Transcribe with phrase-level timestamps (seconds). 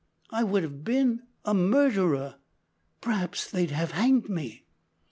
[0.31, 2.37] I would have been a murderer!
[3.01, 4.65] P'raps they'd have hanged me!"